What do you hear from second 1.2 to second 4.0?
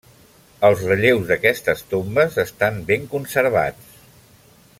d'aquestes tombes estan ben conservats.